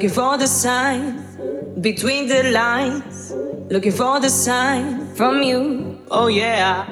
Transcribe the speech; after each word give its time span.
Looking 0.00 0.16
for 0.16 0.38
the 0.38 0.46
sign 0.46 1.22
between 1.82 2.26
the 2.26 2.52
lines. 2.52 3.34
Looking 3.68 3.92
for 3.92 4.18
the 4.18 4.30
sign 4.30 5.14
from 5.14 5.42
you. 5.42 5.98
Oh 6.10 6.28
yeah. 6.28 6.88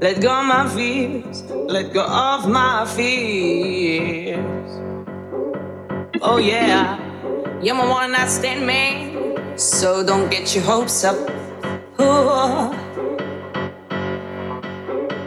Let 0.00 0.20
go 0.20 0.30
of 0.30 0.46
my 0.46 0.68
fears. 0.68 1.42
Let 1.50 1.92
go 1.92 2.04
of 2.04 2.48
my 2.48 2.86
fears. 2.86 4.38
Oh 6.22 6.36
yeah. 6.36 7.00
You're 7.60 7.74
my 7.74 7.88
one 7.88 8.12
night 8.12 8.28
stand 8.28 8.64
man. 8.64 9.58
So 9.58 10.06
don't 10.06 10.30
get 10.30 10.54
your 10.54 10.62
hopes 10.62 11.02
up. 11.02 11.16
Ooh. 12.00 12.70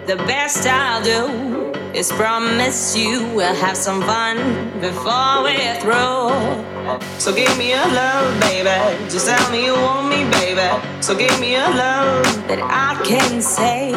The 0.07 0.15
best 0.25 0.65
I'll 0.65 1.03
do 1.03 1.73
is 1.93 2.13
promise 2.13 2.95
you 2.95 3.27
we'll 3.35 3.55
have 3.55 3.75
some 3.75 4.03
fun 4.03 4.37
before 4.79 5.43
we're 5.43 5.75
through. 5.81 6.78
So 7.19 7.35
give 7.35 7.57
me 7.57 7.73
a 7.73 7.85
love, 7.87 8.39
baby. 8.39 8.79
Just 9.09 9.27
tell 9.27 9.51
me 9.51 9.65
you 9.65 9.73
want 9.73 10.07
me, 10.07 10.23
baby. 10.39 10.69
So 11.01 11.13
give 11.17 11.37
me 11.41 11.55
a 11.55 11.67
love 11.67 12.23
that 12.47 12.61
I 12.63 12.95
can 13.03 13.41
say. 13.41 13.91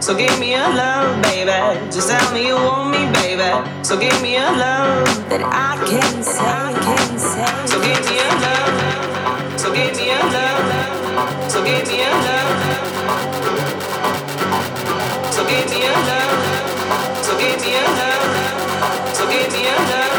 So 0.00 0.14
give 0.14 0.38
me 0.38 0.52
a 0.52 0.68
love, 0.68 1.22
baby. 1.22 1.80
Just 1.90 2.10
tell 2.10 2.34
me 2.34 2.46
you 2.48 2.56
want 2.56 2.90
me, 2.90 3.10
baby. 3.20 3.48
So 3.82 3.98
give 3.98 4.20
me 4.20 4.36
a 4.36 4.52
love 4.52 5.08
that 5.30 5.40
I 5.42 5.80
can 5.88 6.22
say. 6.22 6.44
I 6.44 6.72
can 6.76 7.18
say. 7.18 7.48
So 7.64 7.80
give 7.80 8.04
me 8.04 8.20
a 8.20 8.28
love. 8.44 9.58
So 9.58 9.72
give 9.72 9.96
me 9.96 10.10
a 10.12 10.20
love. 10.36 11.50
So 11.50 11.64
give 11.64 11.88
me 11.88 12.04
a 12.04 12.12
love. 12.26 12.84
So 15.32 15.42
give 15.48 15.66
me 15.72 15.80
a 15.88 15.94
love. 16.04 17.24
So 17.24 17.32
give 17.40 17.60
me 17.64 17.72
a 17.80 17.84
love. 17.96 19.16
So 19.16 19.24
give 19.30 19.52
me 19.52 19.62
a 19.68 19.76
love. 19.90 20.15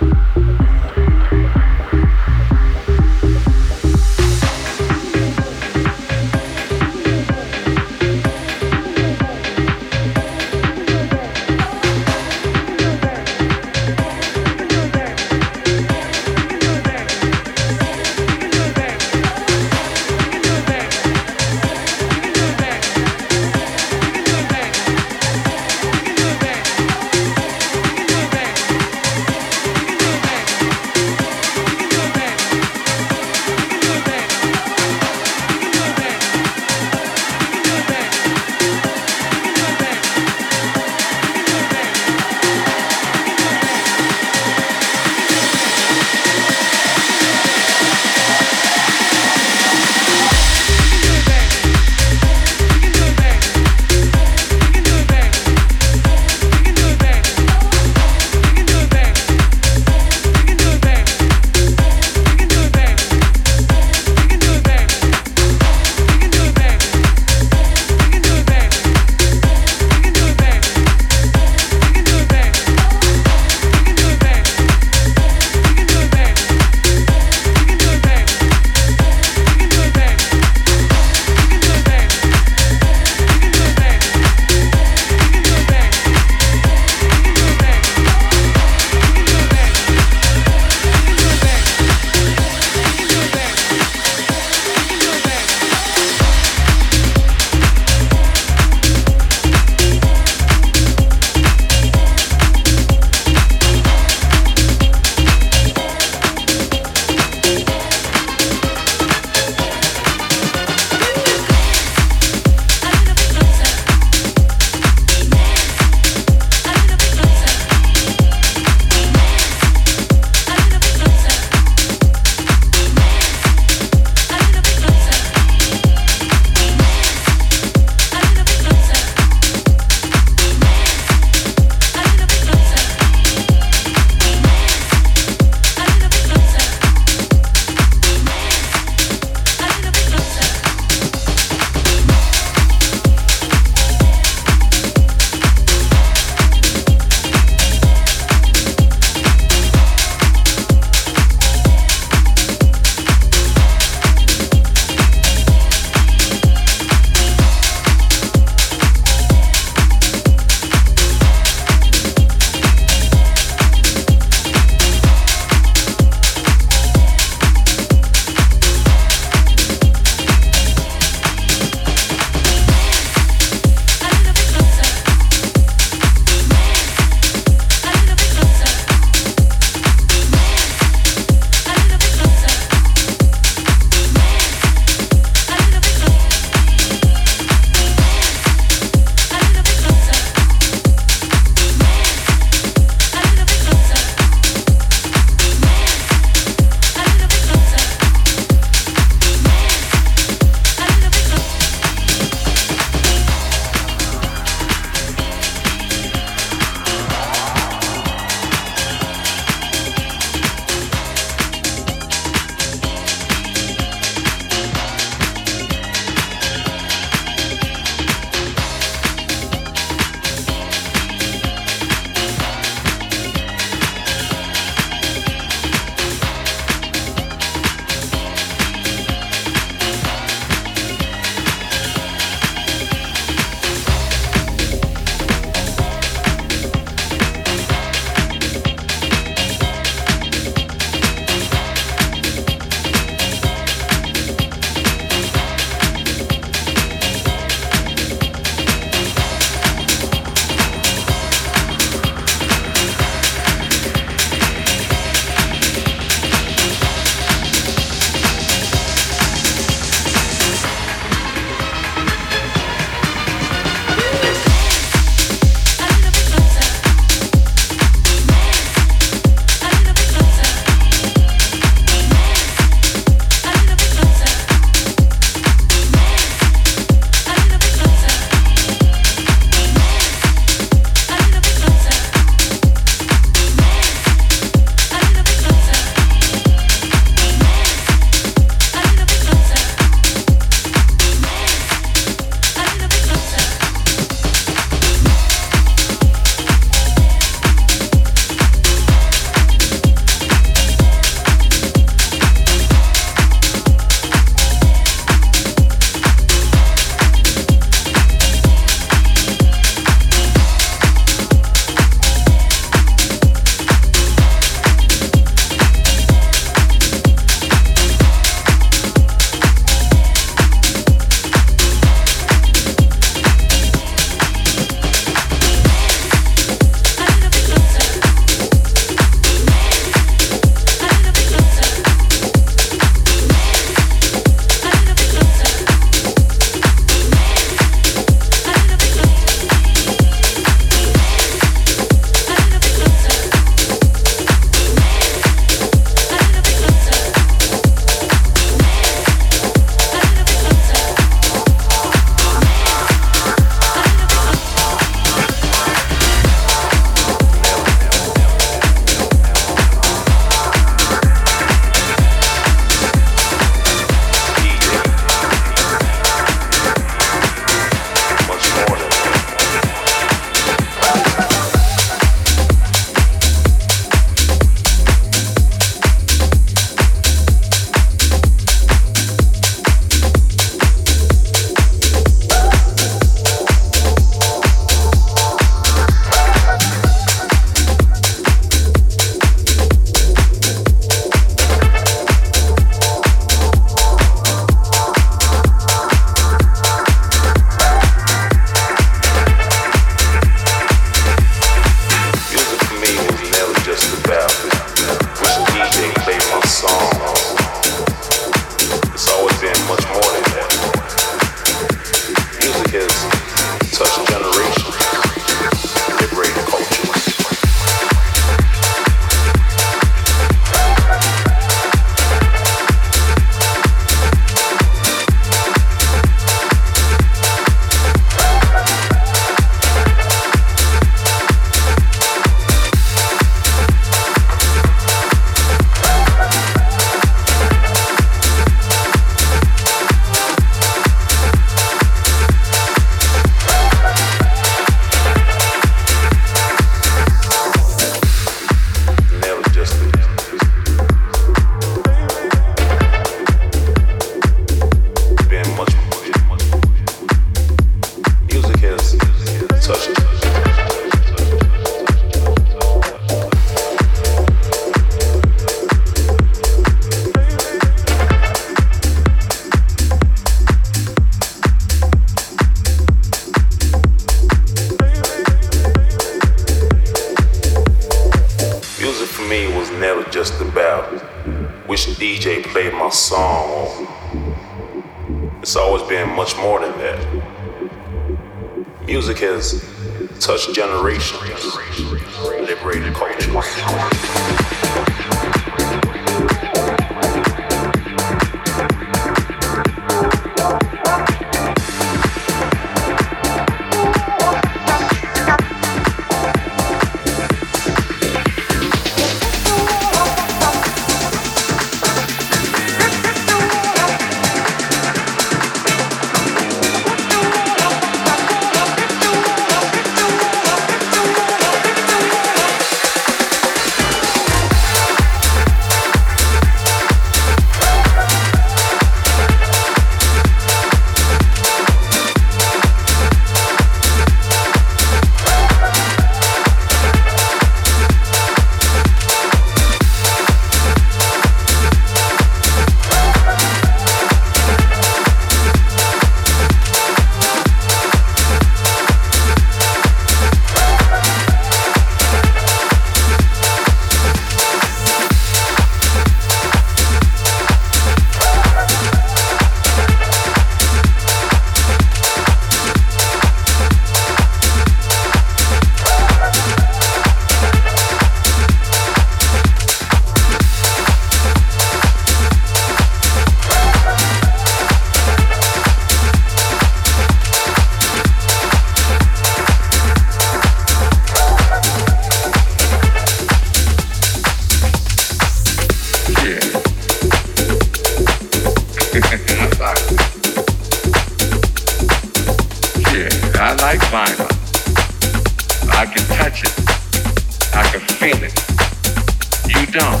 Yeah. 599.76 600.00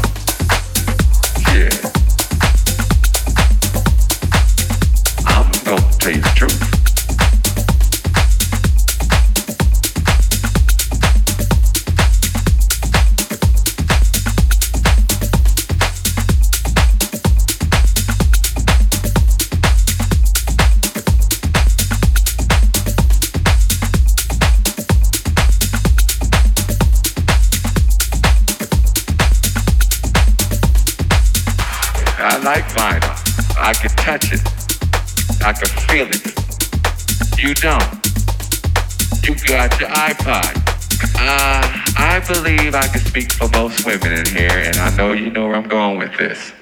with 45.96 46.16
this. 46.18 46.52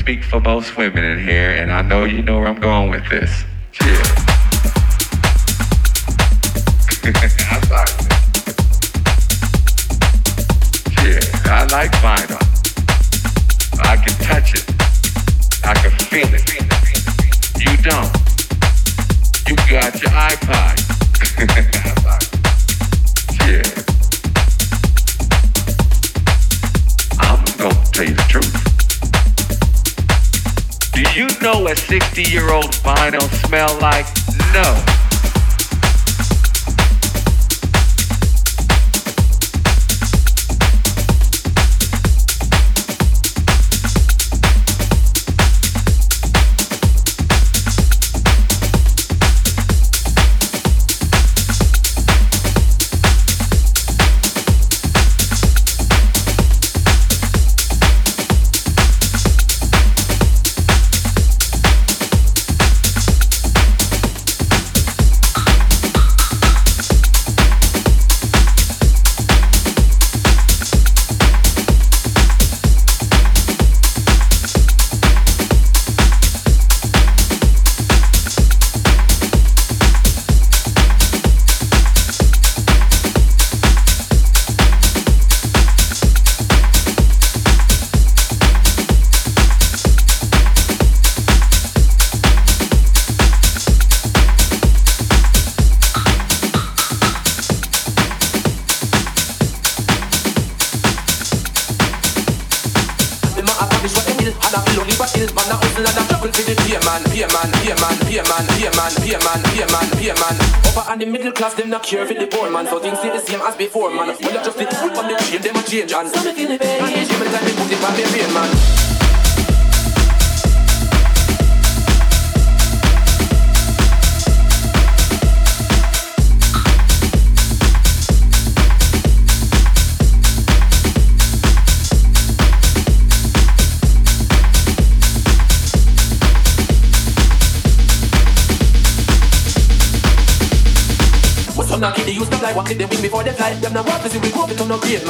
speak 0.00 0.24
for 0.24 0.40
most 0.40 0.78
women 0.78 1.04
in 1.04 1.18
here. 1.18 1.39
I 33.00 33.08
don't 33.08 33.32
smell 33.46 33.78
like 33.80 34.04
no. 34.52 34.99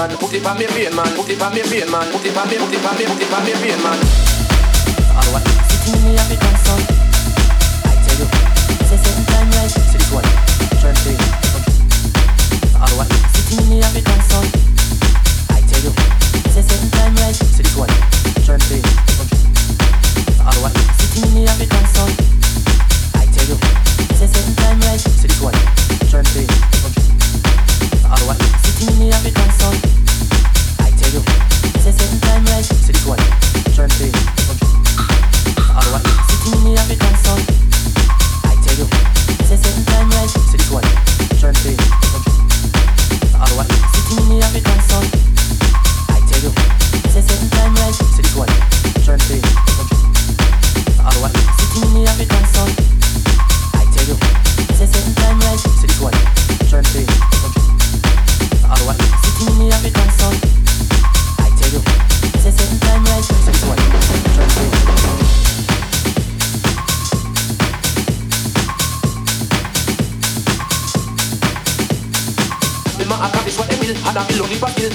man, 0.01 0.16
put 0.16 0.32
it 0.32 0.47
on 0.47 0.59
me 0.59 0.66
brain 0.66 0.94
man, 0.97 1.14
put 1.14 1.28
it 1.28 1.43
on 1.43 1.52
me 1.55 1.62
brain 1.62 1.90
man, 1.90 2.10
put 2.10 2.24
it 2.24 2.36
on 2.36 2.48
me, 2.48 2.56
put 2.56 2.72
it 2.72 2.86
on 2.86 2.97
me, 2.97 3.05
put 3.05 3.22
it 3.22 3.32
on 3.32 3.44
me 3.44 3.52
brain 3.52 3.82
man. 3.82 4.19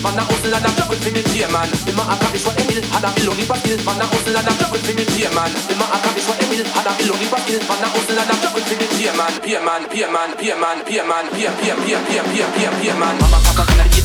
man 0.05 0.19
a 0.19 0.23
hustle 0.29 0.53
and 0.53 0.65
a 0.65 0.69
double 0.77 0.95
for 1.01 1.09
me 1.09 1.21
pay 1.25 1.49
man. 1.49 1.69
Immer 1.89 2.05
a 2.05 2.15
kapisch 2.21 2.45
what 2.45 2.59
Emil 2.61 2.77
had 2.93 3.03
a 3.03 3.09
Milloni 3.17 3.43
verspielt 3.49 3.81
Man 3.85 4.01
a 4.01 4.05
hustle 4.05 4.37
and 4.37 4.45
a 4.45 4.53
double 4.61 4.77
for 4.77 4.93
me 4.93 5.03
pay 5.09 5.29
man. 5.33 5.51
Immer 5.73 5.89
a 5.89 5.97
kapisch 5.97 6.27
what 6.29 6.41
Emil 6.45 6.61
had 6.61 6.85
a 6.85 6.91
Milloni 6.93 7.25
verspielt 7.33 7.65
Man 7.65 7.81
a 7.81 7.87
hustle 7.89 8.19
and 8.21 8.29
a 8.29 8.35
double 8.37 8.61
for 8.61 8.75
me 8.77 8.87
pay 8.93 9.09
man. 9.17 9.33
Pay 9.41 9.57
man, 9.65 9.81
pay 9.89 10.05
man, 10.05 10.29
pay 10.37 10.53
man, 10.53 10.77
pay 10.85 11.01
man, 11.01 11.25
pay, 11.33 11.49
pay, 11.57 11.73
pay, 11.81 11.97
pay, 12.05 12.21
pay, 12.21 12.45
pay, 12.53 12.69
pay, 12.69 12.69
pay 12.77 12.93
man. 13.01 13.15
Mama, 13.17 13.39
Papa, 13.41 13.65
kann 13.65 13.79
er 13.81 14.04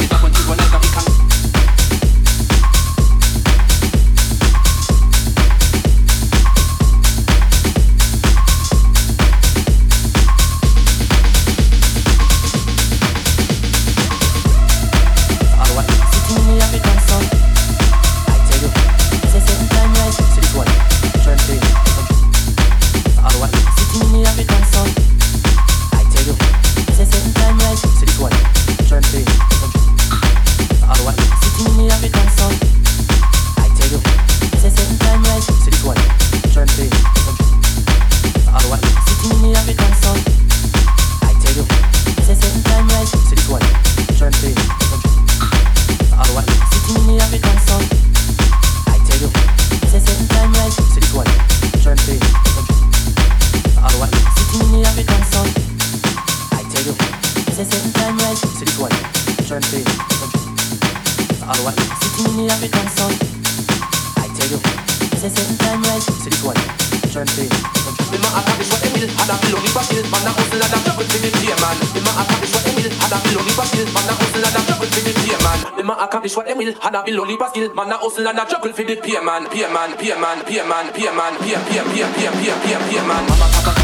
and 77.91 77.99
a 77.99 78.03
hustle 78.03 78.29
and 78.29 78.39
a 78.39 78.47
juggle 78.49 78.73
for 78.73 78.85
the 78.85 78.95
pay 78.97 79.21
man, 79.21 79.49
pay 79.49 79.67
man, 79.73 79.97
pay 79.97 80.15
man, 80.21 80.45
pay 80.45 80.63
man, 80.63 80.93
pay 80.93 81.11
man, 81.11 81.37
pay 81.39 81.59
pay 81.67 81.83
pay 81.91 82.07
pay 82.15 82.55
pay 82.63 82.79
pay 82.87 83.07
man. 83.07 83.80